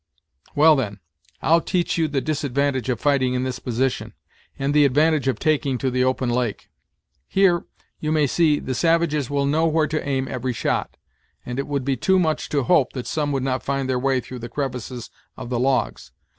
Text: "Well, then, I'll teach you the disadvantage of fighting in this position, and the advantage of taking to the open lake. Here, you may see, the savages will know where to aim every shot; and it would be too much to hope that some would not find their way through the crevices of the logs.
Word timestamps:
"Well, 0.55 0.75
then, 0.75 0.99
I'll 1.43 1.61
teach 1.61 1.95
you 1.95 2.07
the 2.07 2.21
disadvantage 2.21 2.89
of 2.89 2.99
fighting 2.99 3.35
in 3.35 3.43
this 3.43 3.59
position, 3.59 4.15
and 4.57 4.73
the 4.73 4.83
advantage 4.83 5.27
of 5.27 5.37
taking 5.37 5.77
to 5.77 5.91
the 5.91 6.03
open 6.03 6.27
lake. 6.27 6.71
Here, 7.27 7.65
you 7.99 8.11
may 8.11 8.25
see, 8.25 8.57
the 8.57 8.73
savages 8.73 9.29
will 9.29 9.45
know 9.45 9.67
where 9.67 9.85
to 9.85 10.03
aim 10.03 10.27
every 10.27 10.53
shot; 10.53 10.97
and 11.45 11.59
it 11.59 11.67
would 11.67 11.85
be 11.85 11.97
too 11.97 12.17
much 12.17 12.49
to 12.49 12.63
hope 12.63 12.93
that 12.93 13.05
some 13.05 13.31
would 13.31 13.43
not 13.43 13.61
find 13.61 13.87
their 13.87 13.99
way 13.99 14.19
through 14.19 14.39
the 14.39 14.49
crevices 14.49 15.11
of 15.37 15.51
the 15.51 15.59
logs. 15.59 16.11